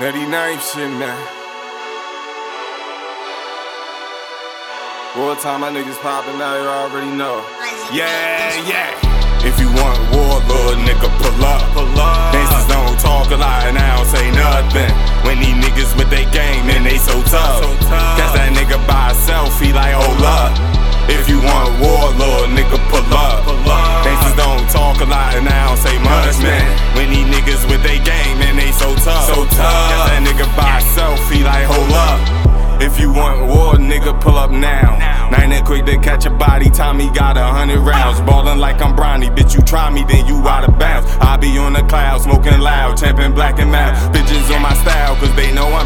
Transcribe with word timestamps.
Dirty 0.00 0.24
knife 0.24 0.64
shit, 0.64 0.88
man. 0.88 1.14
War 5.14 5.36
time, 5.36 5.60
my 5.60 5.68
niggas 5.70 6.00
poppin' 6.00 6.38
now, 6.38 6.56
you 6.56 6.66
already 6.66 7.10
know. 7.10 7.44
Yeah, 7.92 8.66
yeah. 8.66 8.96
If 9.44 9.60
you 9.60 9.66
want 9.66 9.98
war, 10.16 10.40
little 10.48 10.80
nigga, 10.88 11.08
pull 11.20 11.44
up. 11.44 11.60
Pull 11.74 12.00
up. 12.00 12.39
Don't 25.70 25.78
say 25.78 25.98
much, 26.02 26.38
man. 26.42 26.66
When 26.96 27.10
these 27.10 27.26
niggas 27.30 27.62
with 27.70 27.82
they 27.82 27.98
game, 28.02 28.38
man, 28.38 28.56
they 28.56 28.72
so 28.72 28.94
tough. 28.96 29.26
So 29.30 29.44
tough. 29.46 29.90
Catch 29.90 30.06
that 30.10 30.22
nigga 30.26 30.46
by 30.58 30.82
himself, 30.82 31.18
he 31.30 31.44
like, 31.44 31.66
hold 31.66 31.94
up. 31.94 32.50
If 32.82 32.98
you 32.98 33.12
want 33.12 33.46
war, 33.46 33.74
nigga, 33.74 34.18
pull 34.20 34.36
up 34.36 34.50
now. 34.50 34.96
Nine 35.30 35.52
and 35.52 35.66
quick 35.66 35.84
to 35.86 35.98
catch 35.98 36.24
a 36.26 36.30
body, 36.30 36.70
Tommy 36.70 37.10
got 37.12 37.36
a 37.36 37.44
hundred 37.44 37.78
rounds. 37.80 38.18
Ah. 38.20 38.26
Ballin' 38.26 38.58
like 38.58 38.80
I'm 38.80 38.96
Bronny, 38.96 39.28
bitch, 39.28 39.54
you 39.54 39.60
try 39.62 39.90
me, 39.90 40.02
then 40.08 40.26
you 40.26 40.36
out 40.48 40.66
of 40.66 40.78
bounds. 40.78 41.06
I 41.20 41.36
be 41.36 41.56
on 41.58 41.74
the 41.74 41.82
cloud, 41.84 42.22
smoking 42.22 42.58
loud, 42.58 42.96
champin' 42.96 43.32
black 43.32 43.60
and 43.60 43.70
mouth. 43.70 43.94
Ah. 43.94 44.10
Bitches 44.10 44.50
on 44.56 44.62
my 44.62 44.74
style, 44.82 45.14
cause 45.16 45.34
they 45.36 45.52
know 45.52 45.68
I'm 45.68 45.79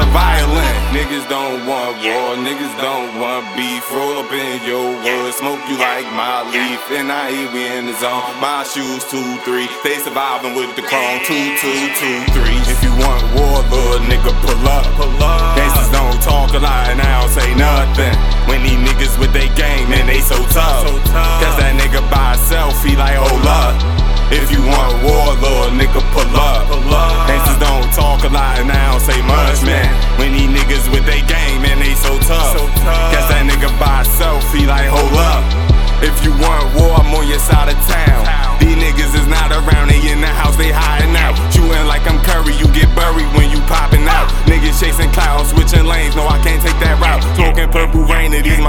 nigga, 0.00 0.08
it's 0.08 0.08
a 0.08 0.12
violin. 0.12 0.76
Niggas 0.90 1.28
don't 1.28 1.66
want 1.66 1.96
war, 2.02 2.36
niggas 2.36 2.76
don't 2.80 3.20
want 3.20 3.44
beef. 3.56 3.84
Roll 3.92 4.18
up 4.18 4.32
in 4.32 4.62
your 4.66 4.90
wood, 5.02 5.34
smoke 5.34 5.60
you 5.68 5.76
like 5.78 6.06
my 6.12 6.42
leaf. 6.50 6.80
And 6.90 7.12
I 7.12 7.30
eat 7.30 7.52
we 7.52 7.66
in 7.66 7.86
the 7.86 7.94
zone. 8.00 8.22
My 8.40 8.64
shoes 8.64 9.04
two 9.04 9.36
three, 9.44 9.68
they 9.84 9.98
surviving 9.98 10.54
with 10.54 10.74
the 10.76 10.82
chrome 10.82 11.20
two 11.24 11.56
two 11.58 11.80
two 11.96 12.18
three. 12.32 12.58
If 12.66 12.82
you 12.82 12.92
want 12.96 13.22
war, 13.34 13.62
little 13.70 14.00
nigga, 14.06 14.32
pull 14.42 14.68
up. 14.68 14.86
Pull 14.96 15.22
up. 15.22 15.56
Gangsters 15.56 15.90
don't 15.92 16.20
talk 16.22 16.52
a 16.54 16.58
lot 16.58 16.90
and 16.90 17.00
I 17.00 17.20
don't 17.20 17.30
say 17.30 17.54
nothing. 17.54 18.14
When 18.48 18.62
these 18.62 18.80
niggas 18.80 19.18
with 19.18 19.32
they 19.32 19.48
gang, 19.54 19.88
man, 19.88 20.06
they 20.06 20.20
so 20.20 20.36
tough. 20.50 20.84
Cause 20.84 21.56
that 21.60 21.76
nigga 21.78 22.02
by 22.10 22.36
himself, 22.36 22.74
he 22.84 22.96
like 22.96 23.16
hold 23.16 23.46
up. 23.46 23.76
If 24.30 24.52
you 24.54 24.62
want 24.62 25.02
war, 25.02 25.34
little 25.42 25.59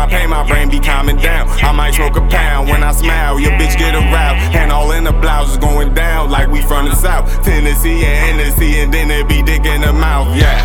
my 0.00 0.08
pain, 0.08 0.30
my 0.30 0.46
brain 0.48 0.70
be 0.70 0.80
calming 0.80 1.16
down. 1.16 1.46
I 1.60 1.72
might 1.72 1.92
smoke 1.92 2.16
a 2.16 2.24
pound 2.28 2.70
when 2.70 2.82
I 2.82 2.92
smile, 2.92 3.38
your 3.38 3.52
bitch 3.60 3.76
get 3.76 3.94
aroused. 3.94 4.56
And 4.56 4.72
all 4.72 4.92
in 4.92 5.04
the 5.04 5.12
blouse 5.12 5.50
is 5.52 5.58
going 5.58 5.92
down 5.92 6.30
like 6.30 6.48
we 6.48 6.62
from 6.62 6.86
the 6.88 6.94
south. 6.94 7.28
Tennessee 7.44 8.00
and 8.08 8.40
Hennessy, 8.40 8.80
and 8.80 8.88
then 8.94 9.10
it 9.10 9.28
be 9.28 9.42
dick 9.42 9.66
in 9.66 9.82
the 9.82 9.92
mouth, 9.92 10.34
yeah. 10.34 10.56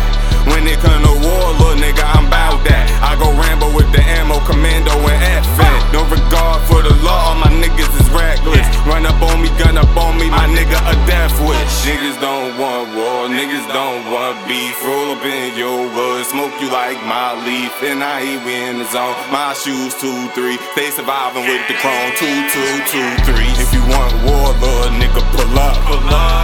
When 0.48 0.64
it 0.66 0.78
come 0.78 1.02
to 1.02 1.14
war, 1.20 1.44
little 1.60 1.76
nigga, 1.76 2.04
I'm 2.16 2.30
bout 2.30 2.64
that. 2.64 2.86
I 3.04 3.12
go 3.20 3.28
Rambo 3.36 3.76
with 3.76 3.92
the 3.92 4.00
ammo, 4.16 4.40
commando, 4.48 4.94
and 5.04 5.20
FN. 5.44 5.80
No 5.92 6.00
regard 6.08 6.62
for 6.64 6.80
the 6.80 6.94
law, 7.04 7.34
all 7.34 7.36
my 7.36 7.52
niggas 7.60 7.92
is 8.00 8.08
reckless. 8.16 8.64
Run 8.88 9.04
up 9.04 9.20
on 9.20 9.42
me, 9.42 9.52
gun 9.60 9.76
up 9.76 9.92
on 10.00 10.16
me, 10.16 10.30
my 10.30 10.48
nigga 10.48 10.80
a 10.80 10.94
death 11.04 11.36
wish. 11.44 11.84
Niggas 11.84 12.16
don't 12.24 12.56
want 12.56 12.65
niggas 13.36 13.68
don't 13.68 14.00
want 14.08 14.40
beef. 14.48 14.72
Roll 14.80 15.12
up 15.12 15.24
in 15.24 15.52
your 15.60 15.84
wood, 15.92 16.24
smoke 16.24 16.56
you 16.56 16.72
like 16.72 16.96
my 17.04 17.36
leaf. 17.44 17.70
And 17.84 18.00
I 18.00 18.24
eat 18.24 18.40
we 18.48 18.56
in 18.56 18.80
the 18.80 18.88
zone. 18.88 19.12
My 19.28 19.52
shoes 19.52 19.92
two 20.00 20.32
three, 20.32 20.56
they 20.72 20.88
surviving 20.88 21.44
with 21.44 21.60
the 21.68 21.76
chrome 21.76 22.12
two 22.16 22.38
two 22.48 22.72
two 22.88 23.10
three. 23.28 23.52
If 23.60 23.76
you 23.76 23.84
want 23.92 24.16
war, 24.24 24.56
little 24.56 24.96
nigga, 24.96 25.20
pull 25.36 25.52
up. 25.52 25.76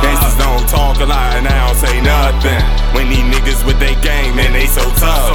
Gangsters 0.04 0.36
don't 0.36 0.68
talk 0.68 1.00
a 1.00 1.08
lot 1.08 1.32
and 1.40 1.48
I 1.48 1.56
don't 1.64 1.80
say 1.80 1.96
nothing. 2.04 2.60
When 2.92 3.08
these 3.08 3.24
niggas 3.24 3.64
with 3.64 3.80
they 3.80 3.96
gang, 4.04 4.36
man, 4.36 4.52
they 4.52 4.68
so 4.68 4.84
tough. 5.00 5.32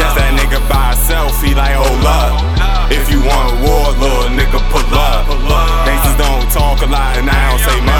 Catch 0.00 0.16
that 0.16 0.32
nigga 0.40 0.58
by 0.72 0.96
himself, 0.96 1.36
he 1.44 1.52
like 1.52 1.76
hold 1.76 2.08
up. 2.08 2.32
If 2.88 3.12
you 3.12 3.20
want 3.20 3.52
war, 3.60 3.92
little 4.00 4.32
nigga, 4.32 4.56
pull 4.72 4.88
up. 4.96 5.28
Gangsters 5.84 6.16
don't 6.16 6.48
talk 6.48 6.80
a 6.80 6.88
lot 6.88 7.20
and 7.20 7.28
I 7.28 7.40
don't 7.52 7.60
say 7.60 7.78
much. 7.84 7.93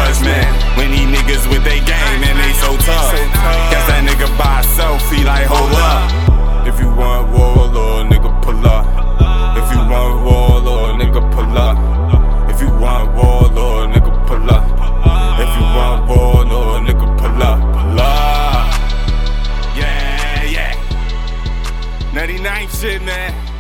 shit, 22.84 23.00
man. 23.00 23.53